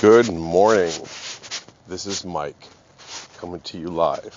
Good 0.00 0.32
morning. 0.32 0.92
This 1.86 2.06
is 2.06 2.24
Mike 2.24 2.60
coming 3.38 3.60
to 3.60 3.78
you 3.78 3.88
live 3.88 4.34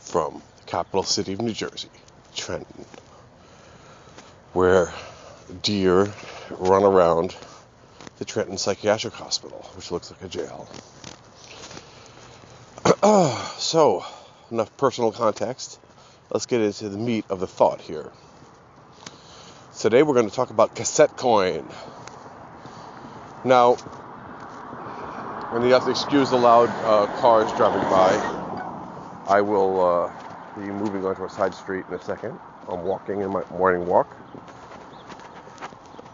from 0.00 0.42
the 0.58 0.64
capital 0.64 1.04
city 1.04 1.34
of 1.34 1.40
New 1.40 1.52
Jersey, 1.52 1.88
Trenton, 2.34 2.84
where 4.52 4.92
deer 5.62 6.12
run 6.50 6.82
around 6.82 7.36
the 8.18 8.24
Trenton 8.24 8.58
Psychiatric 8.58 9.14
Hospital, 9.14 9.64
which 9.76 9.92
looks 9.92 10.10
like 10.10 10.22
a 10.22 10.28
jail. 10.28 10.68
so, 13.58 14.04
enough 14.50 14.76
personal 14.76 15.12
context. 15.12 15.78
Let's 16.30 16.46
get 16.46 16.60
into 16.60 16.88
the 16.88 16.98
meat 16.98 17.24
of 17.30 17.38
the 17.38 17.46
thought 17.46 17.80
here. 17.80 18.10
Today 19.78 20.02
we're 20.02 20.14
going 20.14 20.28
to 20.28 20.34
talk 20.34 20.50
about 20.50 20.74
cassette 20.74 21.16
coin. 21.16 21.66
Now, 23.44 23.76
and 25.52 25.64
you 25.64 25.72
have 25.72 25.84
to 25.84 25.90
excuse 25.90 26.30
the 26.30 26.36
loud 26.36 26.68
uh, 26.84 27.06
cars 27.20 27.50
driving 27.52 27.82
by. 27.88 28.14
I 29.26 29.40
will 29.40 29.80
uh, 29.80 30.12
be 30.56 30.62
moving 30.62 31.04
onto 31.04 31.24
a 31.24 31.30
side 31.30 31.54
street 31.54 31.84
in 31.88 31.94
a 31.94 32.02
second. 32.02 32.38
I'm 32.68 32.82
walking 32.82 33.20
in 33.20 33.30
my 33.30 33.42
morning 33.50 33.86
walk. 33.86 34.14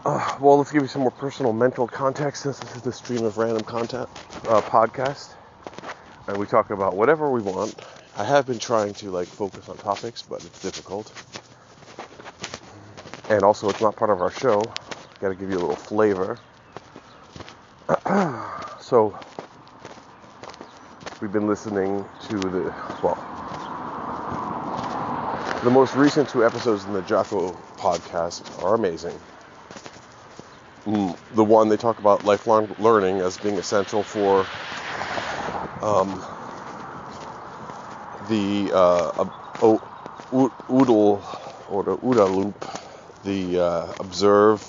Uh, 0.05 0.37
well, 0.39 0.57
let's 0.57 0.71
give 0.71 0.83
you 0.83 0.87
some 0.87 1.01
more 1.01 1.11
personal 1.11 1.51
mental 1.51 1.87
context 1.87 2.43
since 2.43 2.59
this 2.59 2.75
is 2.75 2.81
the 2.83 2.93
stream 2.93 3.25
of 3.25 3.37
random 3.37 3.63
content 3.63 4.07
uh, 4.47 4.61
podcast, 4.61 5.33
and 6.27 6.37
we 6.37 6.45
talk 6.45 6.69
about 6.69 6.95
whatever 6.95 7.29
we 7.31 7.41
want. 7.41 7.73
I 8.17 8.23
have 8.23 8.45
been 8.45 8.59
trying 8.59 8.93
to 8.95 9.09
like 9.11 9.27
focus 9.27 9.67
on 9.67 9.77
topics, 9.77 10.21
but 10.21 10.45
it's 10.45 10.61
difficult. 10.61 11.11
And 13.29 13.43
also, 13.43 13.69
it's 13.69 13.81
not 13.81 13.95
part 13.95 14.11
of 14.11 14.21
our 14.21 14.31
show. 14.31 14.61
Got 15.19 15.29
to 15.29 15.35
give 15.35 15.49
you 15.49 15.57
a 15.57 15.61
little 15.61 15.75
flavor. 15.75 16.37
so 18.79 19.17
we've 21.21 21.31
been 21.31 21.47
listening 21.47 22.05
to 22.21 22.37
the 22.39 22.73
well 23.03 23.17
the 25.63 25.69
most 25.71 25.95
recent 25.95 26.29
two 26.29 26.45
episodes 26.45 26.85
in 26.85 26.93
the 26.93 27.01
Jocko 27.01 27.53
podcast 27.77 28.61
are 28.63 28.75
amazing. 28.75 29.19
Mm, 30.85 31.17
the 31.35 31.43
one 31.43 31.69
they 31.69 31.77
talk 31.77 31.99
about 31.99 32.23
lifelong 32.23 32.75
learning 32.77 33.19
as 33.21 33.37
being 33.37 33.57
essential 33.57 34.03
for 34.03 34.45
um, 35.81 36.23
the 38.27 38.71
uh, 38.73 39.25
OODA 39.61 41.23
or 41.69 41.83
the 41.83 41.97
OODA 41.97 42.27
loop, 42.35 42.65
the 43.23 43.59
uh, 43.59 43.93
observe, 43.99 44.61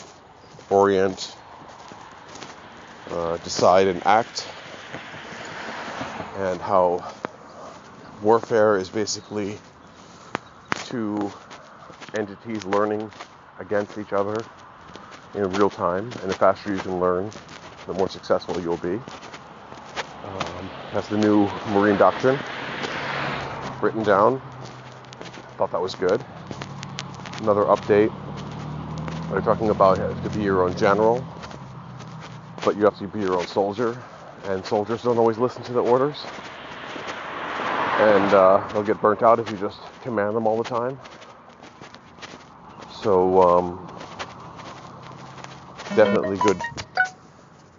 orient, 0.71 1.37
uh, 3.11 3.37
decide, 3.39 3.87
and 3.89 4.07
act, 4.07 4.49
and 6.37 6.61
how 6.61 7.03
warfare 8.23 8.77
is 8.77 8.91
basically 8.91 9.59
two 10.85 11.33
entities 12.15 12.65
learning 12.65 13.11
against 13.59 13.99
each 13.99 14.13
other 14.13 14.45
in 15.35 15.51
real 15.53 15.71
time, 15.71 16.05
and 16.23 16.31
the 16.31 16.35
faster 16.35 16.75
you 16.75 16.79
can 16.81 17.01
learn, 17.01 17.31
the 17.87 17.93
more 17.95 18.09
successful 18.09 18.61
you'll 18.61 18.77
be. 18.79 19.01
Um, 20.25 20.71
that's 20.93 21.09
the 21.09 21.19
new 21.19 21.49
Marine 21.71 21.97
doctrine 21.97 22.39
written 23.81 24.05
down. 24.05 24.41
Thought 25.57 25.73
that 25.73 25.81
was 25.81 25.95
good. 25.95 26.21
Another 27.41 27.65
update. 27.65 28.13
They're 29.31 29.41
talking 29.41 29.71
about 29.71 30.23
to 30.23 30.31
be 30.31 30.43
your 30.43 30.65
own 30.65 30.77
general, 30.77 31.27
but 32.65 32.77
you 32.77 32.85
have 32.85 32.97
to 32.99 33.07
be 33.07 33.21
your 33.21 33.37
own 33.37 33.47
soldier, 33.47 34.03
and 34.47 34.65
soldiers 34.65 35.03
don't 35.03 35.19
always 35.19 35.39
listen 35.39 35.63
to 35.65 35.73
the 35.73 35.83
orders, 35.83 36.25
and 37.85 38.35
uh, 38.35 38.67
they'll 38.73 38.83
get 38.83 39.01
burnt 39.01 39.23
out 39.23 39.39
if 39.41 39.51
you 39.51 39.57
just 39.57 39.79
command 40.03 40.37
them 40.37 40.47
all 40.47 40.57
the 40.57 40.69
time. 40.69 40.99
So 43.03 43.41
um, 43.43 43.89
definitely 45.97 46.37
good, 46.39 46.61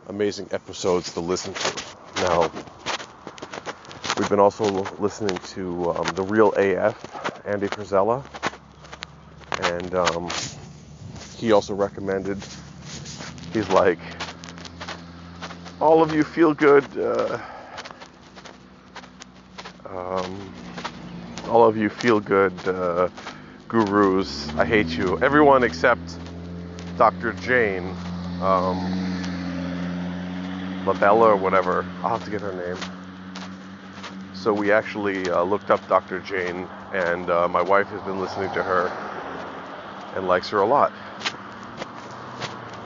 amazing 0.07 0.47
episodes 0.51 1.13
to 1.13 1.19
listen 1.19 1.53
to. 1.53 1.83
Now, 2.17 2.51
we've 4.17 4.29
been 4.29 4.39
also 4.39 4.65
listening 4.99 5.37
to 5.37 5.91
um, 5.91 6.15
the 6.15 6.23
Real 6.23 6.51
AF, 6.53 7.45
Andy 7.45 7.67
Frisella, 7.67 8.23
and 9.63 9.93
um, 9.95 10.29
he 11.37 11.51
also 11.51 11.75
recommended. 11.75 12.37
He's 13.53 13.69
like, 13.69 13.99
all 15.79 16.01
of 16.01 16.13
you 16.13 16.23
feel 16.23 16.53
good. 16.53 16.85
Uh, 16.97 17.39
um, 19.85 20.53
all 21.47 21.65
of 21.65 21.77
you 21.77 21.89
feel 21.89 22.19
good 22.19 22.53
uh, 22.67 23.09
gurus. 23.67 24.51
I 24.57 24.65
hate 24.65 24.97
you. 24.97 25.17
Everyone 25.21 25.63
except 25.63 26.19
Dr. 26.97 27.33
Jane 27.33 27.93
um, 28.41 28.77
Labella 30.85 31.27
or 31.27 31.37
whatever. 31.37 31.85
I'll 32.03 32.11
have 32.17 32.25
to 32.25 32.31
get 32.31 32.41
her 32.41 32.53
name. 32.53 32.77
So 34.33 34.53
we 34.53 34.71
actually 34.71 35.29
uh, 35.29 35.43
looked 35.43 35.71
up 35.71 35.85
Dr. 35.87 36.19
Jane, 36.21 36.67
and 36.93 37.29
uh, 37.29 37.47
my 37.47 37.61
wife 37.61 37.87
has 37.89 38.01
been 38.03 38.19
listening 38.19 38.51
to 38.53 38.63
her 38.63 38.91
and 40.15 40.27
likes 40.27 40.49
her 40.49 40.59
a 40.59 40.65
lot. 40.65 40.91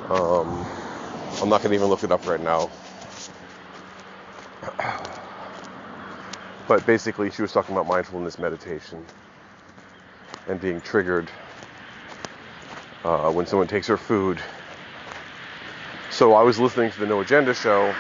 Um, 0.10 0.66
I'm 1.42 1.50
not 1.50 1.62
going 1.62 1.72
to 1.72 1.76
even 1.76 1.88
look 1.88 2.04
it 2.04 2.12
up 2.12 2.26
right 2.28 2.42
now. 2.42 2.70
But 6.68 6.86
basically, 6.86 7.32
she 7.32 7.42
was 7.42 7.52
talking 7.52 7.76
about 7.76 7.88
mindfulness 7.88 8.40
meditation 8.40 9.06
and 10.48 10.60
being 10.62 10.82
triggered 10.82 11.30
uh, 13.04 13.32
when 13.32 13.46
someone 13.46 13.68
takes 13.68 13.88
her 13.88 13.98
food. 13.98 14.40
So 16.12 16.34
I 16.34 16.44
was 16.44 16.60
listening 16.60 16.92
to 16.92 17.00
the 17.00 17.08
No 17.08 17.22
Agenda 17.22 17.54
show, 17.54 17.94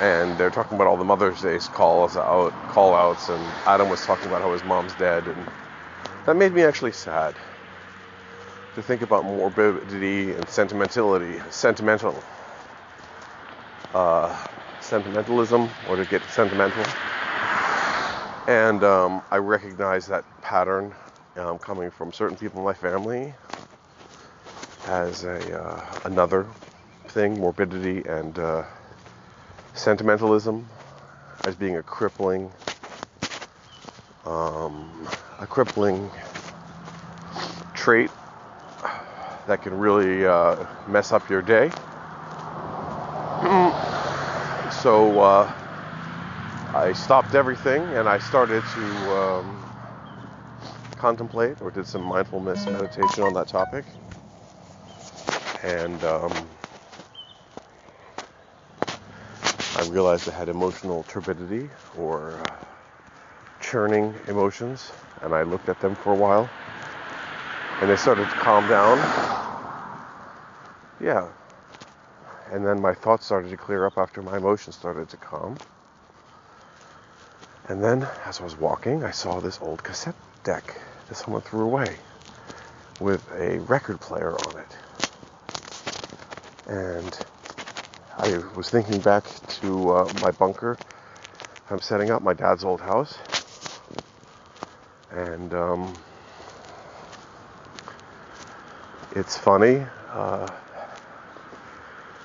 and 0.00 0.38
they're 0.38 0.50
talking 0.50 0.76
about 0.76 0.88
all 0.88 0.96
the 0.96 1.04
Mother's 1.04 1.42
Day 1.42 1.58
calls 1.58 2.16
out, 2.16 2.52
call 2.68 2.94
outs, 2.94 3.28
and 3.28 3.42
Adam 3.66 3.88
was 3.88 4.04
talking 4.06 4.28
about 4.28 4.42
how 4.42 4.52
his 4.52 4.64
mom's 4.64 4.94
dead, 4.94 5.26
and 5.26 5.46
that 6.26 6.36
made 6.36 6.52
me 6.52 6.62
actually 6.62 6.92
sad 6.92 7.34
to 8.74 8.82
think 8.82 9.02
about 9.02 9.24
morbidity 9.24 10.32
and 10.32 10.48
sentimentality, 10.48 11.40
sentimental, 11.50 12.24
uh, 13.94 14.46
sentimentalism, 14.80 15.68
or 15.88 15.96
to 15.96 16.04
get 16.04 16.22
sentimental. 16.24 16.84
And 18.48 18.82
um, 18.82 19.22
I 19.30 19.36
recognize 19.36 20.06
that 20.06 20.24
pattern 20.42 20.94
um, 21.36 21.58
coming 21.58 21.90
from 21.90 22.12
certain 22.12 22.36
people 22.36 22.58
in 22.58 22.64
my 22.64 22.74
family 22.74 23.34
as 24.86 25.24
a 25.24 25.60
uh, 25.60 26.00
another 26.04 26.46
thing, 27.08 27.38
morbidity 27.38 28.06
and 28.08 28.38
uh, 28.38 28.64
sentimentalism 29.74 30.66
as 31.44 31.54
being 31.54 31.76
a 31.76 31.82
crippling, 31.82 32.50
um, 34.24 35.06
a 35.38 35.46
crippling 35.46 36.10
trait 37.74 38.10
that 39.46 39.62
can 39.62 39.76
really 39.78 40.26
uh, 40.26 40.56
mess 40.88 41.12
up 41.12 41.28
your 41.30 41.42
day. 41.42 41.70
So 44.82 45.20
uh, 45.20 45.52
I 46.74 46.92
stopped 46.92 47.34
everything 47.34 47.82
and 47.82 48.08
I 48.08 48.18
started 48.18 48.64
to 48.74 49.16
um, 49.16 49.64
contemplate 50.96 51.60
or 51.60 51.70
did 51.70 51.86
some 51.86 52.02
mindfulness 52.02 52.66
meditation 52.66 53.24
on 53.24 53.34
that 53.34 53.48
topic 53.48 53.84
and 55.62 56.02
um, 56.04 56.48
I 59.76 59.86
realized 59.88 60.28
I 60.28 60.32
had 60.32 60.48
emotional 60.48 61.04
turbidity 61.04 61.70
or 61.98 62.34
uh, 62.46 62.54
churning 63.60 64.14
emotions, 64.28 64.92
and 65.22 65.34
I 65.34 65.42
looked 65.42 65.68
at 65.68 65.80
them 65.80 65.94
for 65.94 66.12
a 66.12 66.16
while, 66.16 66.50
and 67.80 67.90
they 67.90 67.96
started 67.96 68.24
to 68.24 68.36
calm 68.36 68.68
down. 68.68 68.98
Yeah. 71.00 71.28
And 72.50 72.66
then 72.66 72.80
my 72.80 72.94
thoughts 72.94 73.26
started 73.26 73.50
to 73.50 73.56
clear 73.56 73.86
up 73.86 73.96
after 73.96 74.22
my 74.22 74.36
emotions 74.36 74.76
started 74.76 75.08
to 75.10 75.16
calm. 75.16 75.58
And 77.68 77.82
then, 77.82 78.06
as 78.24 78.40
I 78.40 78.44
was 78.44 78.56
walking, 78.56 79.04
I 79.04 79.12
saw 79.12 79.40
this 79.40 79.60
old 79.62 79.82
cassette 79.82 80.16
deck 80.42 80.80
that 81.08 81.14
someone 81.14 81.42
threw 81.42 81.62
away 81.64 81.96
with 82.98 83.24
a 83.38 83.60
record 83.60 84.00
player 84.00 84.34
on 84.34 84.58
it. 84.58 84.76
And 86.66 87.20
I 88.18 88.38
was 88.56 88.70
thinking 88.70 89.00
back 89.00 89.24
to 89.60 89.90
uh, 89.90 90.12
my 90.20 90.32
bunker 90.32 90.76
I'm 91.70 91.80
setting 91.80 92.10
up, 92.10 92.20
my 92.20 92.34
dad's 92.34 92.64
old 92.64 92.80
house. 92.80 93.16
And 95.12 95.54
um, 95.54 95.96
it's 99.14 99.36
funny. 99.36 99.86
Uh, 100.10 100.50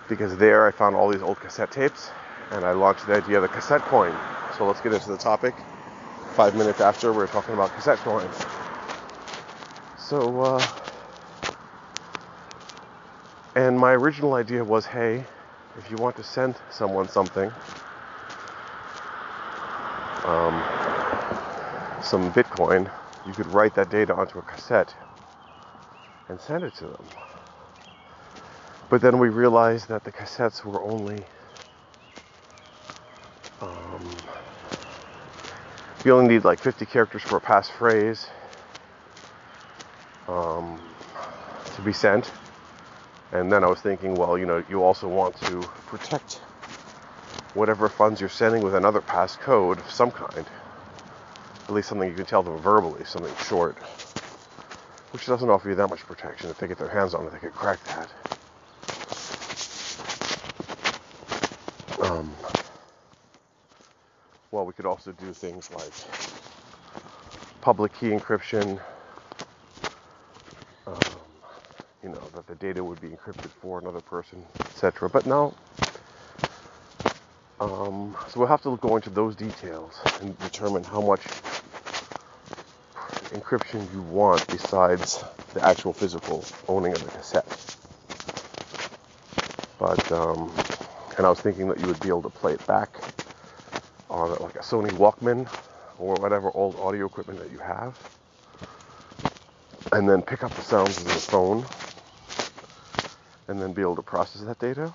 because 0.09 0.37
there 0.37 0.67
I 0.67 0.71
found 0.71 0.95
all 0.95 1.09
these 1.09 1.21
old 1.21 1.39
cassette 1.39 1.71
tapes 1.71 2.11
and 2.51 2.65
I 2.65 2.73
launched 2.73 3.07
the 3.07 3.15
idea 3.15 3.37
of 3.37 3.43
the 3.43 3.49
cassette 3.49 3.81
coin. 3.83 4.15
So 4.57 4.65
let's 4.65 4.81
get 4.81 4.93
into 4.93 5.09
the 5.09 5.17
topic. 5.17 5.55
Five 6.35 6.55
minutes 6.55 6.81
after, 6.81 7.13
we 7.13 7.23
are 7.23 7.27
talking 7.27 7.53
about 7.53 7.73
cassette 7.75 7.99
coins. 7.99 8.35
So, 9.97 10.41
uh, 10.41 10.67
and 13.55 13.79
my 13.79 13.93
original 13.93 14.35
idea 14.35 14.63
was 14.63 14.85
hey, 14.85 15.25
if 15.77 15.89
you 15.89 15.97
want 15.97 16.15
to 16.17 16.23
send 16.23 16.55
someone 16.69 17.07
something, 17.07 17.51
um, 20.25 20.63
some 22.01 22.31
Bitcoin, 22.33 22.91
you 23.25 23.33
could 23.33 23.47
write 23.47 23.75
that 23.75 23.89
data 23.89 24.13
onto 24.13 24.39
a 24.39 24.41
cassette 24.43 24.93
and 26.29 26.39
send 26.39 26.63
it 26.63 26.75
to 26.75 26.85
them. 26.85 27.05
But 28.89 29.01
then 29.01 29.17
we 29.17 29.29
realized 29.29 29.87
that 29.89 30.03
the 30.03 30.11
cassettes 30.11 30.63
were 30.63 30.81
only 30.83 31.23
um, 33.61 34.15
you 36.03 36.13
only 36.13 36.35
need 36.35 36.43
like 36.43 36.59
50 36.59 36.85
characters 36.85 37.23
for 37.23 37.37
a 37.37 37.41
passphrase 37.41 38.27
um, 40.27 40.79
to 41.75 41.81
be 41.81 41.93
sent. 41.93 42.31
And 43.31 43.51
then 43.51 43.63
I 43.63 43.67
was 43.67 43.81
thinking, 43.81 44.15
well, 44.15 44.37
you 44.37 44.45
know, 44.45 44.63
you 44.69 44.83
also 44.83 45.07
want 45.07 45.35
to 45.41 45.61
protect 45.87 46.41
whatever 47.55 47.89
funds 47.89 48.19
you're 48.19 48.29
sending 48.29 48.61
with 48.61 48.75
another 48.75 49.01
passcode 49.01 49.79
of 49.79 49.89
some 49.89 50.11
kind. 50.11 50.45
At 51.67 51.73
least 51.73 51.89
something 51.89 52.07
you 52.07 52.15
can 52.15 52.25
tell 52.25 52.43
them 52.43 52.59
verbally, 52.59 53.03
something 53.05 53.33
short. 53.45 53.77
Which 55.11 55.25
doesn't 55.25 55.49
offer 55.49 55.69
you 55.69 55.75
that 55.75 55.87
much 55.87 56.01
protection. 56.01 56.49
If 56.49 56.57
they 56.57 56.67
get 56.67 56.77
their 56.77 56.89
hands 56.89 57.13
on 57.13 57.25
it, 57.25 57.31
they 57.31 57.39
could 57.39 57.53
crack 57.53 57.79
that. 57.85 58.09
Um, 62.01 62.29
well, 64.51 64.65
we 64.65 64.73
could 64.73 64.83
also 64.95 65.11
do 65.11 65.33
things 65.33 65.69
like 65.73 65.91
public 67.59 67.93
key 67.99 68.11
encryption, 68.11 68.79
um, 70.87 70.97
you 72.01 72.07
know, 72.07 72.23
that 72.33 72.47
the 72.47 72.55
data 72.55 72.81
would 72.81 73.01
be 73.01 73.09
encrypted 73.09 73.49
for 73.61 73.77
another 73.77 73.99
person, 73.99 74.41
etc. 74.61 75.09
But 75.09 75.25
no. 75.25 75.53
Um, 77.59 78.15
so 78.29 78.39
we'll 78.39 78.47
have 78.47 78.61
to 78.61 78.77
go 78.77 78.95
into 78.95 79.09
those 79.09 79.35
details 79.35 79.99
and 80.21 80.39
determine 80.39 80.85
how 80.85 81.01
much 81.01 81.23
encryption 83.33 83.93
you 83.93 84.01
want 84.03 84.47
besides 84.47 85.25
the 85.53 85.61
actual 85.65 85.91
physical 85.91 86.45
owning 86.69 86.93
of 86.93 87.03
the 87.03 87.09
cassette. 87.09 87.75
But 89.77 90.09
um, 90.13 90.53
and 91.17 91.25
I 91.25 91.29
was 91.29 91.41
thinking 91.41 91.67
that 91.67 91.81
you 91.81 91.87
would 91.87 91.99
be 91.99 92.07
able 92.07 92.21
to 92.21 92.29
play 92.29 92.53
it 92.53 92.65
back 92.65 92.84
on 94.31 94.43
like 94.43 94.55
a 94.55 94.59
Sony 94.59 94.91
Walkman 94.91 95.47
or 95.97 96.15
whatever 96.15 96.51
old 96.51 96.75
audio 96.77 97.05
equipment 97.05 97.39
that 97.39 97.51
you 97.51 97.59
have, 97.59 97.95
and 99.91 100.09
then 100.09 100.21
pick 100.21 100.43
up 100.43 100.53
the 100.53 100.61
sounds 100.61 100.97
of 100.97 101.05
the 101.05 101.11
phone, 101.11 101.65
and 103.47 103.61
then 103.61 103.73
be 103.73 103.81
able 103.81 103.95
to 103.95 104.01
process 104.01 104.41
that 104.43 104.59
data. 104.59 104.93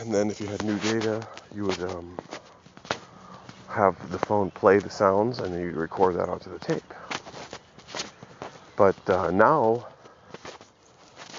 And 0.00 0.12
then 0.12 0.30
if 0.30 0.40
you 0.40 0.46
had 0.46 0.62
new 0.64 0.78
data, 0.78 1.26
you 1.54 1.64
would 1.64 1.80
um, 1.82 2.18
have 3.68 4.10
the 4.10 4.18
phone 4.18 4.50
play 4.50 4.78
the 4.78 4.90
sounds, 4.90 5.38
and 5.38 5.52
then 5.54 5.62
you'd 5.62 5.76
record 5.76 6.16
that 6.16 6.28
onto 6.28 6.50
the 6.50 6.58
tape. 6.58 6.94
But 8.76 8.96
uh, 9.08 9.30
now 9.30 9.86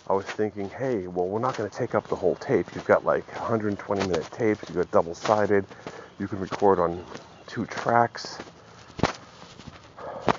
I 0.07 0.13
was 0.13 0.25
thinking, 0.25 0.69
hey, 0.69 1.07
well, 1.07 1.27
we're 1.27 1.39
not 1.39 1.57
going 1.57 1.69
to 1.69 1.75
take 1.75 1.95
up 1.95 2.07
the 2.07 2.15
whole 2.15 2.35
tape. 2.35 2.67
You've 2.75 2.85
got 2.85 3.03
like 3.05 3.27
120 3.35 4.07
minute 4.07 4.29
tapes, 4.31 4.63
you've 4.69 4.77
got 4.77 4.91
double 4.91 5.15
sided, 5.15 5.65
you 6.19 6.27
can 6.27 6.39
record 6.39 6.79
on 6.79 7.03
two 7.47 7.65
tracks, 7.65 8.37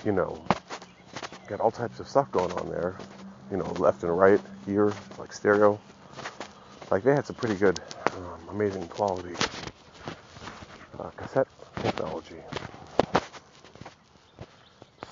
you 0.05 0.13
know, 0.13 0.43
got 1.49 1.61
all 1.61 1.71
types 1.71 2.01
of 2.01 2.09
stuff 2.09 2.31
going 2.33 2.51
on 2.53 2.69
there, 2.71 2.97
you 3.51 3.57
know, 3.57 3.67
left 3.79 4.03
and 4.03 4.17
right, 4.17 4.41
here, 4.67 4.93
like 5.19 5.33
stereo. 5.33 5.79
Like 6.91 7.05
they 7.05 7.15
had 7.15 7.27
some 7.27 7.37
pretty 7.37 7.57
good, 7.57 7.81
um, 8.17 8.49
amazing 8.51 8.89
quality 8.89 9.35
uh, 10.99 11.11
cassette 11.17 11.49
technology. 11.83 12.37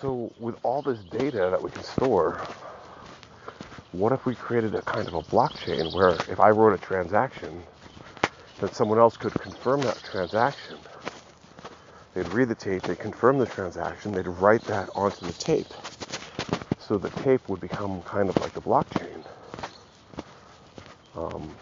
So, 0.00 0.32
with 0.38 0.56
all 0.62 0.82
this 0.82 0.98
data 1.04 1.48
that 1.50 1.62
we 1.62 1.70
can 1.70 1.82
store, 1.82 2.40
what 3.92 4.12
if 4.12 4.26
we 4.26 4.34
created 4.34 4.74
a 4.74 4.82
kind 4.82 5.06
of 5.06 5.14
a 5.14 5.22
blockchain 5.22 5.92
where 5.92 6.10
if 6.28 6.40
I 6.40 6.50
wrote 6.50 6.74
a 6.74 6.78
transaction, 6.78 7.62
that 8.60 8.74
someone 8.74 8.98
else 8.98 9.16
could 9.16 9.32
confirm 9.32 9.80
that 9.82 10.02
transaction? 10.02 10.78
They'd 12.14 12.28
read 12.28 12.48
the 12.48 12.54
tape, 12.54 12.82
they'd 12.82 12.98
confirm 12.98 13.38
the 13.38 13.46
transaction, 13.46 14.12
they'd 14.12 14.26
write 14.26 14.62
that 14.64 14.88
onto 14.94 15.26
the 15.26 15.32
tape. 15.32 15.66
So 16.78 16.98
the 16.98 17.10
tape 17.22 17.48
would 17.48 17.60
become 17.60 18.02
kind 18.02 18.28
of 18.28 18.38
like 18.40 18.52
the 18.54 18.60
blockchain. 18.60 19.24
Um, 21.16 21.54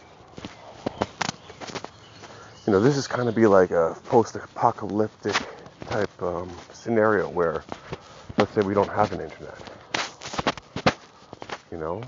you 2.66 2.72
know, 2.72 2.80
this 2.80 2.96
is 2.96 3.06
kind 3.06 3.28
of 3.28 3.34
be 3.34 3.46
like 3.46 3.70
a 3.70 3.96
post-apocalyptic 4.06 5.36
type 5.86 6.22
um, 6.22 6.54
scenario 6.72 7.28
where, 7.28 7.64
let's 8.36 8.52
say, 8.52 8.62
we 8.62 8.74
don't 8.74 8.90
have 8.90 9.12
an 9.12 9.20
internet. 9.20 9.58
You 11.70 11.78
know, 11.78 12.02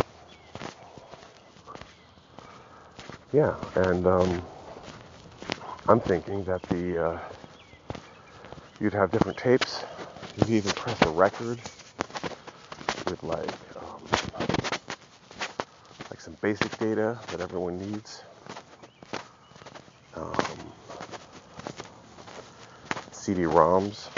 yeah, 3.32 3.56
and 3.74 4.06
um, 4.06 4.44
I'm 5.86 6.00
thinking 6.00 6.44
that 6.44 6.62
the 6.64 7.04
uh, 7.06 7.18
you'd 8.80 8.94
have 8.94 9.12
different 9.12 9.36
tapes. 9.36 9.84
You'd 10.38 10.50
even 10.50 10.70
press 10.72 11.00
a 11.02 11.10
record 11.10 11.58
with 13.06 13.22
like 13.22 13.50
um, 13.76 14.02
like 16.10 16.20
some 16.20 16.36
basic 16.40 16.78
data 16.78 17.18
that 17.28 17.40
everyone 17.42 17.78
needs. 17.78 18.22
Um, 20.14 20.72
CD-ROMs 23.12 24.08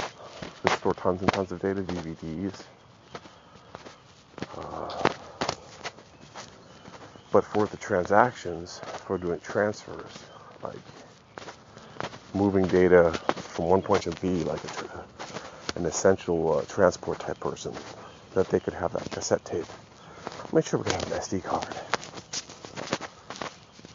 that 0.62 0.78
store 0.78 0.94
tons 0.94 1.20
and 1.22 1.32
tons 1.32 1.52
of 1.52 1.60
data, 1.60 1.82
DVDs. 1.82 2.64
Uh, 4.56 5.10
but 7.32 7.44
for 7.44 7.66
the 7.66 7.76
transactions, 7.76 8.80
for 9.06 9.19
doing 9.19 9.40
transfers, 9.40 10.12
like 10.62 10.76
moving 12.36 12.66
data 12.66 13.12
from 13.12 13.66
one 13.66 13.82
point 13.82 14.02
to 14.02 14.10
B, 14.20 14.44
like 14.44 14.62
a, 14.62 15.05
an 15.78 15.86
essential 15.86 16.58
uh, 16.58 16.62
transport 16.62 17.19
type 17.19 17.40
person, 17.40 17.72
that 18.34 18.48
they 18.48 18.60
could 18.60 18.74
have 18.74 18.93
that 18.93 19.10
cassette 19.10 19.44
tape. 19.44 19.66
Make 20.52 20.66
sure 20.66 20.81
we 20.81 20.90
have 20.93 21.02
an 21.12 21.19
SD 21.19 21.43
card. 21.43 21.76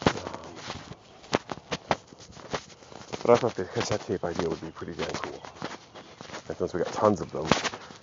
Um, 0.08 0.54
but 3.22 3.32
I 3.32 3.36
thought 3.38 3.56
the 3.56 3.66
cassette 3.66 4.02
tape 4.02 4.24
idea 4.24 4.50
would 4.50 4.62
be 4.62 4.72
pretty 4.72 4.94
damn 4.94 5.12
cool. 5.12 5.44
And 6.50 6.58
since 6.58 6.74
we 6.74 6.80
got 6.80 6.92
tons 6.94 7.22
of 7.22 7.32
them, 7.32 7.48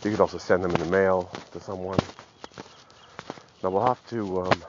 you 0.04 0.12
could 0.12 0.20
also 0.20 0.38
send 0.38 0.64
them 0.64 0.70
in 0.72 0.80
the 0.80 0.90
mail 0.90 1.30
to 1.52 1.60
someone. 1.60 1.98
Now 3.62 3.70
we'll 3.70 3.86
have 3.86 4.06
to 4.10 4.42
um, 4.42 4.62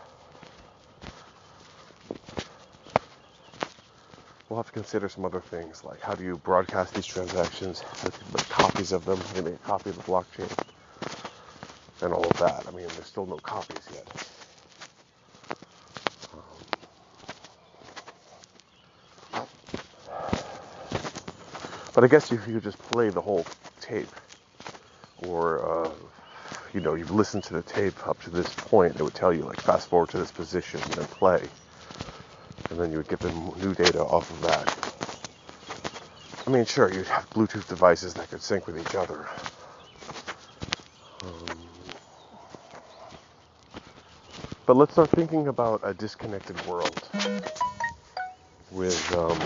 we'll 4.50 4.58
have 4.58 4.66
to 4.66 4.72
consider 4.72 5.08
some 5.08 5.26
other 5.26 5.42
things, 5.42 5.84
like 5.84 6.02
how 6.02 6.16
do 6.16 6.24
you 6.24 6.38
broadcast 6.38 6.94
these 6.96 7.06
transactions, 7.06 7.84
make 8.04 8.50
copies 8.50 8.92
of 8.92 9.06
them, 9.06 9.20
make 9.36 9.54
a 9.54 9.58
copy 9.60 9.92
of 9.92 9.96
the 9.96 10.04
blockchain, 10.04 10.52
and 12.02 12.14
all 12.14 12.26
of 12.26 12.38
that. 12.40 12.66
I 12.68 12.72
mean, 12.72 12.88
there's 12.96 13.06
still 13.06 13.28
no 13.28 13.38
copies 13.38 13.88
yet. 13.94 14.08
Um, 16.34 16.42
but 21.94 22.04
I 22.04 22.08
guess 22.08 22.32
if 22.32 22.48
you 22.48 22.60
just 22.60 22.80
play 22.80 23.10
the 23.10 23.22
whole 23.22 23.46
tape, 23.80 24.10
or 25.20 25.86
uh, 25.86 25.92
you 26.74 26.80
know, 26.80 26.96
you've 26.96 27.12
listened 27.12 27.44
to 27.46 27.54
the 27.54 27.62
tape 27.64 28.08
up 28.08 28.22
to 28.24 28.30
this 28.32 28.54
point, 28.56 28.96
it 28.96 29.04
would 29.04 29.14
tell 29.14 29.34
you 29.34 29.44
like 29.44 29.60
fast 29.60 29.90
forward 29.90 30.10
to 30.10 30.18
this 30.18 30.32
position 30.32 30.82
and 30.82 30.94
then 30.94 31.06
play 31.06 31.42
and 32.70 32.80
then 32.80 32.92
you 32.92 32.98
would 32.98 33.08
get 33.08 33.20
the 33.20 33.32
new 33.62 33.74
data 33.74 34.02
off 34.02 34.30
of 34.30 34.42
that. 34.44 34.76
I 36.48 36.52
mean, 36.52 36.66
sure, 36.66 36.92
you'd 36.92 37.08
have 37.08 37.30
Bluetooth 37.32 37.68
devices 37.68 38.14
that 38.16 38.30
could 38.30 38.42
sync 38.42 38.68
with 38.68 38.80
each 38.80 38.96
other. 38.96 39.28
Um, 41.22 41.60
but 44.66 44.76
let's 44.76 44.94
start 44.94 45.10
thinking 45.12 45.48
about 45.48 45.82
a 45.84 45.94
disconnected 45.94 46.60
world 46.66 47.08
with, 48.72 49.16
um, 49.16 49.40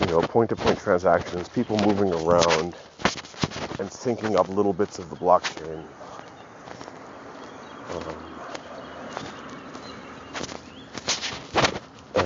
you 0.00 0.06
know, 0.06 0.20
point-to-point 0.20 0.78
transactions, 0.78 1.48
people 1.48 1.76
moving 1.78 2.12
around 2.12 2.74
and 3.80 3.90
syncing 3.90 4.36
up 4.36 4.48
little 4.48 4.72
bits 4.72 4.98
of 4.98 5.10
the 5.10 5.16
blockchain. 5.16 5.84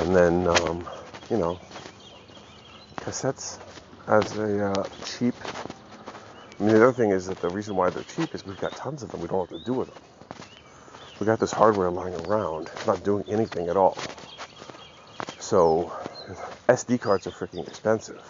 And 0.02 0.16
then, 0.16 0.48
um, 0.48 0.86
you 1.30 1.36
know, 1.36 1.60
cassettes 3.00 3.58
as 4.08 4.36
a 4.36 4.66
uh, 4.66 4.88
cheap. 5.04 5.34
I 6.58 6.62
mean, 6.64 6.72
the 6.72 6.82
other 6.82 6.92
thing 6.92 7.10
is 7.10 7.28
that 7.28 7.40
the 7.40 7.48
reason 7.48 7.76
why 7.76 7.90
they're 7.90 8.02
cheap 8.02 8.34
is 8.34 8.44
we've 8.44 8.58
got 8.60 8.72
tons 8.74 9.04
of 9.04 9.12
them. 9.12 9.20
We 9.20 9.28
don't 9.28 9.36
know 9.36 9.40
what 9.42 9.50
to 9.50 9.64
do 9.64 9.74
with 9.74 9.88
them. 9.88 9.98
We 11.20 11.26
got 11.26 11.38
this 11.38 11.52
hardware 11.52 11.90
lying 11.90 12.14
around, 12.26 12.68
not 12.84 13.04
doing 13.04 13.24
anything 13.28 13.68
at 13.68 13.76
all. 13.76 13.96
So, 15.38 15.92
SD 16.68 17.00
cards 17.00 17.28
are 17.28 17.30
freaking 17.30 17.66
expensive 17.68 18.20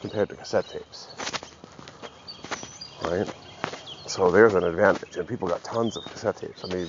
compared 0.00 0.28
to 0.28 0.36
cassette 0.36 0.68
tapes, 0.68 1.08
right? 3.02 3.28
So 4.06 4.30
there's 4.30 4.54
an 4.54 4.64
advantage, 4.64 5.16
and 5.16 5.26
people 5.26 5.48
got 5.48 5.64
tons 5.64 5.96
of 5.96 6.04
cassette 6.04 6.36
tapes. 6.36 6.64
I 6.64 6.68
mean, 6.74 6.88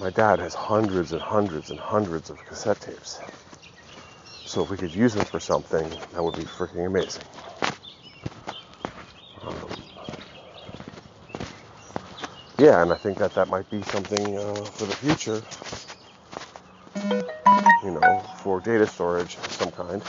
my 0.00 0.10
dad 0.10 0.38
has 0.38 0.54
hundreds 0.54 1.12
and 1.12 1.20
hundreds 1.20 1.70
and 1.70 1.80
hundreds 1.80 2.30
of 2.30 2.44
cassette 2.46 2.80
tapes. 2.80 3.18
So 4.44 4.62
if 4.62 4.70
we 4.70 4.76
could 4.76 4.94
use 4.94 5.14
them 5.14 5.24
for 5.24 5.40
something, 5.40 5.88
that 6.12 6.22
would 6.22 6.36
be 6.36 6.44
freaking 6.44 6.86
amazing. 6.86 7.24
Um, 9.42 9.70
yeah, 12.58 12.82
and 12.82 12.92
I 12.92 12.96
think 12.96 13.18
that 13.18 13.34
that 13.34 13.48
might 13.48 13.68
be 13.70 13.82
something 13.82 14.38
uh, 14.38 14.54
for 14.54 14.86
the 14.86 14.94
future. 14.96 15.42
You 17.84 17.92
know, 17.92 18.22
for 18.42 18.60
data 18.60 18.86
storage 18.86 19.36
of 19.36 19.52
some 19.52 19.70
kind, 19.70 20.02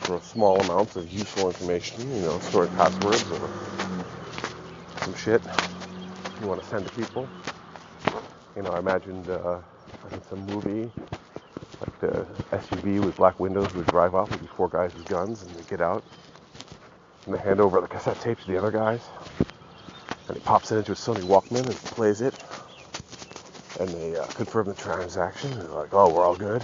for 0.00 0.20
small 0.20 0.60
amounts 0.60 0.96
of 0.96 1.12
useful 1.12 1.48
information. 1.48 2.14
You 2.14 2.22
know, 2.22 2.38
storing 2.40 2.70
passwords 2.70 3.30
or 3.32 3.50
some 5.02 5.14
shit 5.14 5.42
you 6.40 6.46
want 6.46 6.62
to 6.62 6.68
send 6.68 6.86
to 6.86 6.92
people. 6.94 7.28
You 8.56 8.62
know, 8.62 8.70
I 8.70 8.80
imagined 8.80 9.30
uh, 9.30 9.60
in 10.10 10.22
some 10.24 10.44
movie 10.46 10.90
like 11.80 12.00
the 12.00 12.26
SUV 12.52 13.02
with 13.04 13.16
black 13.16 13.38
windows 13.40 13.72
would 13.74 13.86
drive 13.86 14.14
off 14.14 14.30
with 14.30 14.40
these 14.40 14.50
four 14.50 14.68
guys 14.68 14.92
with 14.94 15.06
guns 15.08 15.42
and 15.42 15.54
they 15.56 15.62
get 15.70 15.80
out. 15.80 16.02
And 17.26 17.34
they 17.34 17.38
hand 17.38 17.60
over 17.60 17.80
the 17.80 17.86
cassette 17.86 18.20
tape 18.20 18.38
to 18.40 18.46
the 18.46 18.58
other 18.58 18.70
guys. 18.70 19.02
And 20.28 20.36
he 20.36 20.42
pops 20.42 20.72
it 20.72 20.78
into 20.78 20.92
a 20.92 20.94
Sony 20.94 21.22
Walkman 21.22 21.64
and 21.66 21.74
plays 21.74 22.20
it. 22.20 22.34
And 23.78 23.88
they 23.88 24.16
uh, 24.16 24.26
confirm 24.26 24.66
the 24.66 24.74
transaction. 24.74 25.54
They're 25.54 25.68
like 25.68 25.94
oh 25.94 26.12
we're 26.12 26.24
all 26.24 26.36
good. 26.36 26.62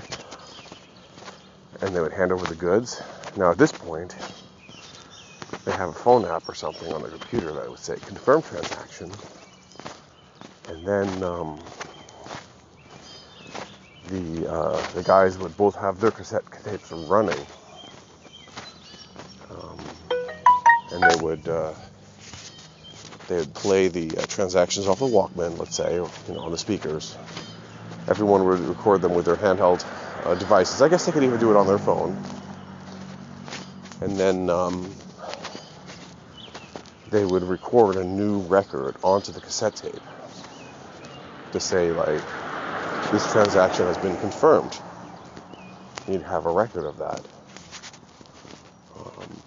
And 1.81 1.95
they 1.95 2.01
would 2.01 2.13
hand 2.13 2.33
over 2.33 2.45
the 2.47 2.55
goods. 2.55 3.03
Now 3.37 3.51
at 3.51 3.59
this 3.59 3.73
point 3.73 4.17
they 5.65 5.73
have 5.73 5.91
a 5.91 5.95
phone 5.95 6.25
app 6.25 6.49
or 6.49 6.55
something 6.55 6.93
on 6.93 7.03
the 7.03 7.09
computer 7.09 7.53
that 7.53 7.71
would 7.71 7.79
say 7.79 7.97
confirm 7.97 8.43
transaction 8.43 9.11
and 10.69 10.87
then 10.87 11.23
um, 11.23 11.61
the 14.09 14.51
uh, 14.51 14.93
the 14.93 15.03
guys 15.03 15.39
would 15.39 15.57
both 15.57 15.77
have 15.77 16.01
their 16.01 16.11
cassette 16.11 16.45
tapes 16.65 16.91
running, 16.91 17.39
um, 19.51 19.79
and 20.93 21.03
they 21.03 21.23
would 21.23 21.49
uh, 21.49 21.73
they 23.29 23.37
would 23.37 23.55
play 23.55 23.89
the 23.89 24.17
uh, 24.19 24.27
transactions 24.27 24.87
off 24.87 24.99
the 24.99 25.07
Walkman, 25.07 25.59
let's 25.59 25.77
say, 25.77 25.99
or, 25.99 26.11
you 26.29 26.35
know, 26.35 26.41
on 26.41 26.53
the 26.53 26.59
speakers. 26.59 27.17
Everyone 28.09 28.45
would 28.45 28.61
record 28.61 29.03
them 29.03 29.15
with 29.15 29.25
their 29.25 29.37
handheld 29.37 29.85
uh, 30.25 30.35
devices. 30.37 30.81
I 30.81 30.89
guess 30.89 31.07
they 31.07 31.13
could 31.13 31.25
even 31.25 31.41
do 31.41 31.51
it 31.51 31.57
on 31.57 31.67
their 31.67 31.79
phone, 31.79 32.17
and 34.01 34.17
then. 34.19 34.51
Um, 34.51 34.93
they 37.09 37.25
would 37.25 37.45
record 37.45 37.97
a 37.97 38.05
new 38.05 38.41
record 38.41 38.97
onto 39.01 39.31
the 39.31 39.41
cassette 39.41 39.77
tape 39.77 40.03
to 41.57 41.61
say 41.61 41.91
like 41.91 42.23
this 43.11 43.33
transaction 43.33 43.87
has 43.87 43.97
been 43.99 44.17
confirmed. 44.19 44.79
You'd 46.07 46.21
have 46.23 46.45
a 46.45 46.51
record 46.51 46.85
of 46.85 46.99
that. 46.99 47.21
Um, 48.95 49.43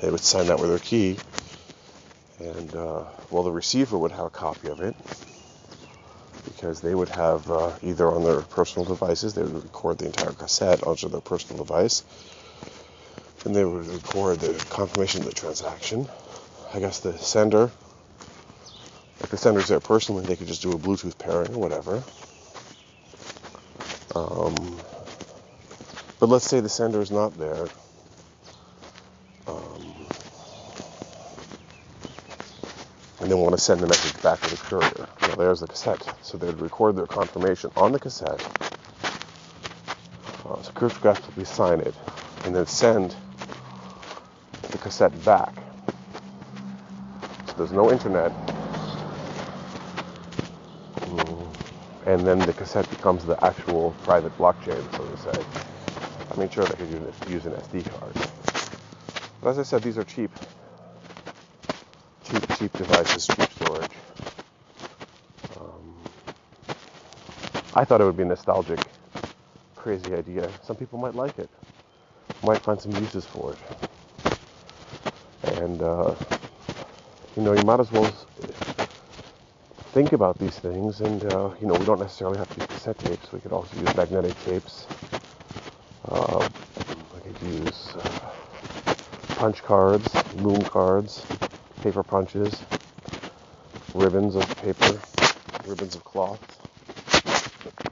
they 0.00 0.10
would 0.10 0.20
sign 0.20 0.48
that 0.48 0.58
with 0.58 0.70
their 0.70 0.80
key, 0.80 1.16
and 2.40 2.74
uh, 2.74 3.04
well, 3.30 3.44
the 3.44 3.52
receiver 3.52 3.96
would 3.96 4.10
have 4.10 4.26
a 4.26 4.30
copy 4.30 4.68
of 4.68 4.80
it 4.80 4.96
because 6.44 6.80
they 6.80 6.94
would 6.94 7.08
have 7.10 7.48
uh, 7.48 7.72
either 7.82 8.10
on 8.10 8.24
their 8.24 8.40
personal 8.42 8.84
devices, 8.84 9.34
they 9.34 9.42
would 9.42 9.62
record 9.62 9.98
the 9.98 10.06
entire 10.06 10.32
cassette 10.32 10.82
onto 10.82 11.08
their 11.08 11.20
personal 11.20 11.62
device, 11.64 12.02
and 13.44 13.54
they 13.54 13.64
would 13.64 13.86
record 13.86 14.40
the 14.40 14.52
confirmation 14.70 15.20
of 15.20 15.26
the 15.26 15.34
transaction. 15.34 16.08
I 16.72 16.80
guess 16.80 16.98
the 16.98 17.16
sender 17.16 17.70
if 19.24 19.30
the 19.30 19.36
sender's 19.36 19.68
there 19.68 19.80
personally, 19.80 20.24
they 20.24 20.36
could 20.36 20.46
just 20.46 20.62
do 20.62 20.72
a 20.72 20.78
Bluetooth 20.78 21.18
pairing 21.18 21.54
or 21.54 21.58
whatever. 21.58 22.02
Um, 24.14 24.78
but 26.20 26.28
let's 26.28 26.44
say 26.46 26.60
the 26.60 26.68
sender 26.68 27.00
is 27.00 27.10
not 27.10 27.36
there. 27.38 27.66
Um, 29.46 29.94
and 33.20 33.30
they 33.30 33.34
want 33.34 33.52
to 33.52 33.60
send 33.60 33.80
the 33.80 33.86
message 33.86 34.22
back 34.22 34.40
to 34.42 34.50
the 34.50 34.56
courier. 34.56 35.08
Now 35.22 35.34
there's 35.36 35.60
the 35.60 35.66
cassette. 35.66 36.06
So 36.22 36.38
they'd 36.38 36.54
record 36.60 36.96
their 36.96 37.06
confirmation 37.06 37.70
on 37.76 37.92
the 37.92 37.98
cassette, 37.98 38.42
uh, 40.44 40.62
so 40.62 40.70
cryptographically 40.72 41.46
sign 41.46 41.80
it, 41.80 41.94
and 42.44 42.54
then 42.54 42.66
send 42.66 43.16
the 44.70 44.78
cassette 44.78 45.24
back. 45.24 45.54
So 47.46 47.54
there's 47.56 47.72
no 47.72 47.90
internet, 47.90 48.32
and 52.06 52.26
then 52.26 52.38
the 52.40 52.52
cassette 52.52 52.88
becomes 52.90 53.24
the 53.24 53.42
actual 53.44 53.92
private 54.02 54.36
blockchain, 54.38 54.82
so 54.96 55.04
to 55.06 55.16
say. 55.18 55.44
I 56.32 56.36
mean, 56.38 56.48
sure, 56.50 56.64
they 56.64 56.76
could 56.76 56.90
use, 56.90 57.14
use 57.28 57.46
an 57.46 57.52
SD 57.54 57.84
card. 57.98 58.14
But 59.42 59.50
as 59.50 59.58
I 59.58 59.62
said, 59.62 59.82
these 59.82 59.98
are 59.98 60.04
cheap, 60.04 60.30
cheap, 62.24 62.42
cheap 62.58 62.72
devices, 62.74 63.26
cheap 63.26 63.50
storage. 63.52 63.92
Um, 65.60 66.04
I 67.74 67.84
thought 67.84 68.00
it 68.00 68.04
would 68.04 68.16
be 68.16 68.24
a 68.24 68.26
nostalgic, 68.26 68.80
crazy 69.76 70.14
idea. 70.14 70.50
Some 70.62 70.76
people 70.76 70.98
might 70.98 71.14
like 71.14 71.38
it, 71.38 71.50
might 72.42 72.60
find 72.60 72.80
some 72.80 72.92
uses 72.96 73.26
for 73.26 73.54
it. 73.54 73.90
And, 75.58 75.82
uh, 75.82 76.14
you 77.36 77.42
know, 77.42 77.54
you 77.54 77.62
might 77.64 77.80
as 77.80 77.92
well 77.92 78.06
think 79.94 80.12
about 80.12 80.36
these 80.38 80.58
things. 80.58 81.00
And, 81.02 81.24
uh, 81.32 81.50
you 81.60 81.68
know, 81.68 81.74
we 81.74 81.84
don't 81.84 82.00
necessarily 82.00 82.36
have 82.36 82.52
to 82.52 82.60
use 82.60 82.66
cassette 82.66 82.98
tapes. 82.98 83.30
We 83.32 83.38
could 83.38 83.52
also 83.52 83.78
use 83.78 83.94
magnetic 83.94 84.34
tapes. 84.42 84.88
Uh, 86.08 86.48
I 87.16 87.20
could 87.20 87.40
use 87.40 87.94
uh, 87.96 88.32
punch 89.36 89.62
cards, 89.62 90.12
loom 90.34 90.60
cards, 90.62 91.24
paper 91.80 92.02
punches, 92.02 92.64
ribbons 93.94 94.34
of 94.34 94.44
paper, 94.56 94.98
ribbons 95.64 95.94
of 95.94 96.02
cloth, 96.02 96.42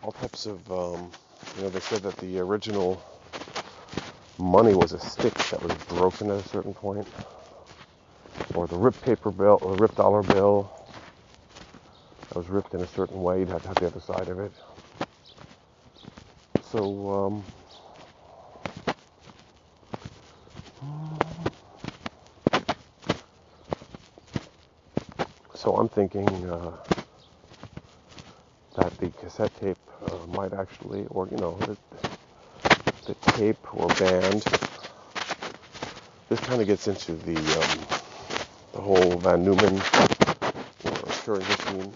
all 0.02 0.10
types 0.10 0.46
of, 0.46 0.58
um, 0.72 1.08
you 1.56 1.62
know, 1.62 1.68
they 1.68 1.78
said 1.78 2.02
that 2.02 2.16
the 2.16 2.40
original 2.40 3.00
money 4.38 4.74
was 4.74 4.92
a 4.92 4.98
stick 4.98 5.34
that 5.34 5.62
was 5.62 5.72
broken 5.86 6.32
at 6.32 6.44
a 6.44 6.48
certain 6.48 6.74
point, 6.74 7.06
or 8.56 8.66
the 8.66 8.76
ripped 8.76 9.00
paper 9.02 9.30
bill, 9.30 9.60
or 9.62 9.76
the 9.76 9.82
ripped 9.82 9.96
dollar 9.96 10.24
bill, 10.24 10.68
that 12.32 12.38
was 12.38 12.48
ripped 12.48 12.72
in 12.72 12.80
a 12.80 12.86
certain 12.86 13.20
way. 13.22 13.40
You'd 13.40 13.50
have 13.50 13.60
to 13.60 13.68
have 13.68 13.76
the 13.76 13.86
other 13.88 14.00
side 14.00 14.28
of 14.28 14.38
it. 14.38 14.52
So, 16.62 17.10
um, 17.10 17.44
so 25.54 25.72
I'm 25.74 25.90
thinking 25.90 26.26
uh, 26.48 26.72
that 28.76 28.96
the 28.96 29.10
cassette 29.10 29.54
tape 29.60 29.76
uh, 30.06 30.16
might 30.28 30.54
actually, 30.54 31.04
or 31.10 31.28
you 31.28 31.36
know, 31.36 31.58
the, 31.58 31.76
the 33.04 33.14
tape 33.32 33.74
or 33.74 33.88
band. 33.88 34.42
This 36.30 36.40
kind 36.40 36.62
of 36.62 36.66
gets 36.66 36.88
into 36.88 37.12
the 37.12 37.36
um, 37.36 37.86
the 38.72 38.80
whole 38.80 39.18
Von 39.18 39.44
Neumann 39.44 39.76
or 39.76 41.12
Turing 41.20 41.46
machine 41.46 41.92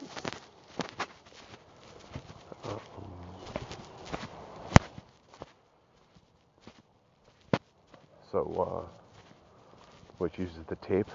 uses 10.39 10.65
the 10.67 10.77
tape. 10.77 11.09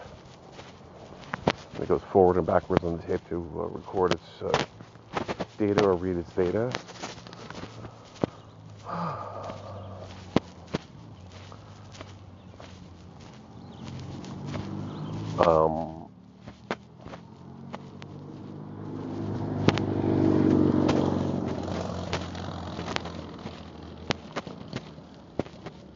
And 1.74 1.84
it 1.84 1.90
goes 1.90 2.01
forward 2.12 2.38
and 2.38 2.46
backwards 2.46 2.84
on 2.84 2.98
the 2.98 3.04
tape 3.04 3.28
to 3.30 3.36
uh, 3.36 3.68
record 3.68 4.13
its 4.13 4.42
uh, 4.42 4.66
data 5.58 5.84
or 5.84 5.96
read 5.96 6.18
its 6.18 6.32
data. 6.34 6.72
Um, 15.40 16.08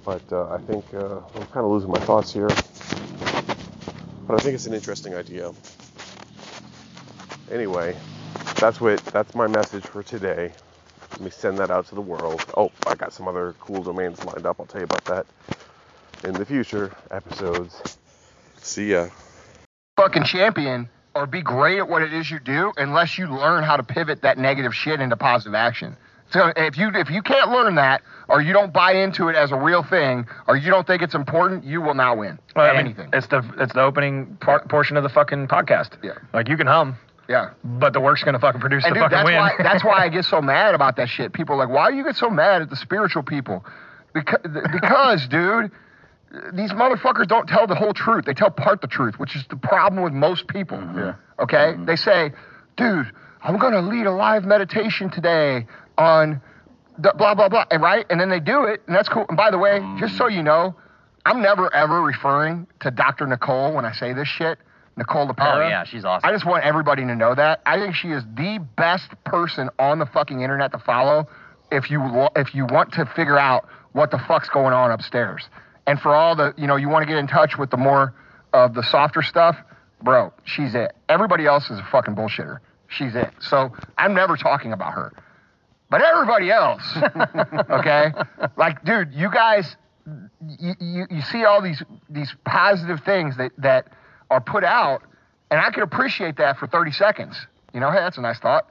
but 0.03 0.23
uh, 0.31 0.49
I 0.51 0.57
think 0.59 0.85
uh, 0.95 1.19
I'm 1.35 1.45
kind 1.47 1.63
of 1.63 1.71
losing 1.71 1.91
my 1.91 1.99
thoughts 1.99 2.33
here. 2.33 2.49
But 4.35 4.41
I 4.41 4.43
think 4.43 4.55
it's 4.55 4.65
an 4.65 4.73
interesting 4.73 5.15
idea. 5.15 5.53
Anyway, 7.49 7.95
that's 8.59 8.81
what 8.81 8.99
that's 9.05 9.33
my 9.33 9.47
message 9.47 9.85
for 9.85 10.03
today. 10.03 10.51
Let 11.11 11.21
me 11.21 11.29
send 11.29 11.57
that 11.59 11.71
out 11.71 11.87
to 11.87 11.95
the 11.95 12.01
world. 12.01 12.43
Oh, 12.57 12.69
I 12.85 12.95
got 12.95 13.13
some 13.13 13.29
other 13.29 13.55
cool 13.61 13.81
domains 13.81 14.21
lined 14.25 14.45
up. 14.45 14.57
I'll 14.59 14.65
tell 14.65 14.81
you 14.81 14.85
about 14.91 15.05
that 15.05 15.25
in 16.25 16.33
the 16.33 16.45
future 16.45 16.91
episodes. 17.11 17.97
See 18.57 18.91
ya. 18.91 19.07
fucking 19.95 20.25
champion 20.25 20.89
or 21.13 21.27
be 21.27 21.41
great 21.41 21.77
at 21.77 21.87
what 21.87 22.01
it 22.01 22.11
is 22.11 22.29
you 22.29 22.39
do 22.39 22.73
unless 22.75 23.17
you 23.17 23.27
learn 23.27 23.63
how 23.63 23.77
to 23.77 23.83
pivot 23.83 24.23
that 24.23 24.37
negative 24.37 24.75
shit 24.75 24.99
into 24.99 25.15
positive 25.15 25.55
action. 25.55 25.95
So 26.31 26.51
if 26.55 26.77
you 26.77 26.89
if 26.93 27.09
you 27.09 27.21
can't 27.21 27.51
learn 27.51 27.75
that 27.75 28.01
or 28.27 28.41
you 28.41 28.51
don't 28.51 28.73
buy 28.73 28.93
into 28.93 29.29
it 29.29 29.35
as 29.35 29.51
a 29.51 29.55
real 29.55 29.83
thing 29.83 30.25
or 30.47 30.57
you 30.57 30.69
don't 30.71 30.85
think 30.87 31.01
it's 31.01 31.13
important, 31.15 31.63
you 31.63 31.81
will 31.81 31.93
not 31.93 32.17
win 32.17 32.39
Well, 32.55 32.65
I 32.65 32.69
at 32.69 32.75
mean, 32.77 32.85
anything. 32.87 33.09
It's 33.13 33.27
the 33.27 33.43
it's 33.59 33.73
the 33.73 33.81
opening 33.81 34.37
par- 34.41 34.65
portion 34.67 34.97
of 34.97 35.03
the 35.03 35.09
fucking 35.09 35.47
podcast. 35.47 35.91
Yeah. 36.03 36.13
Like 36.33 36.49
you 36.49 36.57
can 36.57 36.67
hum, 36.67 36.97
Yeah. 37.29 37.51
but 37.63 37.93
the 37.93 37.99
work's 38.01 38.23
gonna 38.23 38.39
fucking 38.39 38.59
produce 38.59 38.83
And 38.85 38.95
the 38.95 38.99
dude, 39.01 39.11
fucking 39.11 39.17
that's 39.17 39.25
win. 39.27 39.35
why 39.37 39.51
that's 39.59 39.83
why 39.83 40.03
I 40.03 40.09
get 40.09 40.25
so 40.25 40.41
mad 40.41 40.73
about 40.75 40.95
that 40.97 41.09
shit. 41.09 41.31
People 41.31 41.55
are 41.55 41.59
like, 41.59 41.69
why 41.69 41.91
do 41.91 41.97
you 41.97 42.03
get 42.03 42.15
so 42.15 42.29
mad 42.29 42.61
at 42.63 42.69
the 42.69 42.75
spiritual 42.75 43.21
people? 43.23 43.63
Because, 44.13 44.39
because 44.71 45.27
dude, 45.27 45.71
these 46.53 46.71
motherfuckers 46.71 47.27
don't 47.27 47.47
tell 47.47 47.67
the 47.67 47.75
whole 47.75 47.93
truth. 47.93 48.25
They 48.25 48.33
tell 48.33 48.49
part 48.49 48.81
the 48.81 48.87
truth, 48.87 49.19
which 49.19 49.35
is 49.35 49.45
the 49.49 49.57
problem 49.57 50.03
with 50.03 50.11
most 50.13 50.47
people. 50.47 50.79
Yeah. 50.95 51.13
Okay? 51.39 51.73
Mm-hmm. 51.73 51.85
They 51.85 51.95
say, 51.95 52.31
dude, 52.77 53.11
I'm 53.43 53.57
gonna 53.59 53.81
lead 53.81 54.07
a 54.07 54.11
live 54.11 54.43
meditation 54.43 55.09
today 55.11 55.67
on 55.97 56.41
the 56.97 57.13
blah 57.17 57.35
blah 57.35 57.49
blah, 57.49 57.65
and 57.71 57.81
right? 57.81 58.05
And 58.09 58.19
then 58.19 58.29
they 58.29 58.39
do 58.39 58.63
it, 58.63 58.81
and 58.87 58.95
that's 58.95 59.09
cool. 59.09 59.25
And 59.27 59.37
by 59.37 59.51
the 59.51 59.57
way, 59.57 59.79
just 59.99 60.17
so 60.17 60.27
you 60.27 60.43
know, 60.43 60.75
I'm 61.25 61.41
never 61.41 61.73
ever 61.73 62.01
referring 62.01 62.67
to 62.81 62.91
Dr. 62.91 63.27
Nicole 63.27 63.73
when 63.73 63.85
I 63.85 63.93
say 63.93 64.13
this 64.13 64.27
shit. 64.27 64.59
Nicole 64.97 65.27
LePera. 65.27 65.65
Oh, 65.65 65.67
yeah, 65.67 65.83
she's 65.83 66.05
awesome. 66.05 66.27
I 66.27 66.31
just 66.31 66.45
want 66.45 66.63
everybody 66.63 67.03
to 67.03 67.15
know 67.15 67.35
that. 67.35 67.61
I 67.65 67.79
think 67.79 67.95
she 67.95 68.09
is 68.09 68.23
the 68.35 68.65
best 68.77 69.11
person 69.25 69.69
on 69.77 69.99
the 69.99 70.05
fucking 70.05 70.41
internet 70.41 70.71
to 70.71 70.79
follow 70.79 71.27
if 71.71 71.91
you 71.91 72.29
if 72.35 72.55
you 72.55 72.65
want 72.65 72.93
to 72.93 73.05
figure 73.05 73.37
out 73.37 73.67
what 73.91 74.11
the 74.11 74.19
fuck's 74.27 74.49
going 74.49 74.73
on 74.73 74.91
upstairs. 74.91 75.47
And 75.87 75.99
for 75.99 76.13
all 76.13 76.35
the, 76.35 76.53
you 76.57 76.67
know, 76.67 76.75
you 76.75 76.89
want 76.89 77.03
to 77.03 77.07
get 77.07 77.17
in 77.17 77.27
touch 77.27 77.57
with 77.57 77.69
the 77.71 77.77
more 77.77 78.13
of 78.53 78.73
the 78.73 78.83
softer 78.83 79.21
stuff, 79.21 79.55
bro, 80.01 80.33
she's 80.43 80.75
it. 80.75 80.93
Everybody 81.09 81.45
else 81.45 81.69
is 81.69 81.79
a 81.79 81.87
fucking 81.91 82.15
bullshitter. 82.15 82.59
She's 82.87 83.15
it. 83.15 83.31
So 83.39 83.73
I'm 83.97 84.13
never 84.13 84.37
talking 84.37 84.73
about 84.73 84.93
her. 84.93 85.13
But 85.95 86.01
everybody 86.01 86.51
else, 86.51 86.83
okay? 87.69 88.11
Like, 88.57 88.83
dude, 88.83 89.13
you 89.13 89.31
guys, 89.31 89.77
you, 90.59 90.73
you, 90.81 91.05
you 91.09 91.21
see 91.21 91.45
all 91.45 91.61
these 91.61 91.81
these 92.09 92.35
positive 92.43 92.99
things 93.05 93.37
that, 93.37 93.53
that 93.59 93.87
are 94.29 94.41
put 94.41 94.65
out, 94.65 95.03
and 95.49 95.61
I 95.61 95.71
can 95.71 95.83
appreciate 95.83 96.35
that 96.35 96.57
for 96.57 96.67
30 96.67 96.91
seconds. 96.91 97.37
You 97.73 97.79
know, 97.79 97.91
hey, 97.91 97.99
that's 97.99 98.17
a 98.17 98.21
nice 98.21 98.39
thought. 98.39 98.69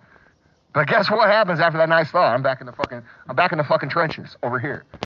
But 0.75 0.87
guess 0.87 1.11
what 1.11 1.31
happens 1.31 1.61
after 1.61 1.79
that 1.79 1.89
nice 1.89 2.11
thought? 2.11 2.35
I'm 2.35 2.43
back 2.43 2.61
in 2.61 2.67
the 2.67 2.75
fucking 2.75 3.01
I'm 3.27 3.35
back 3.35 3.53
in 3.53 3.57
the 3.57 3.65
fucking 3.65 3.89
trenches 3.89 4.37
over 4.43 4.59
here. 4.59 4.85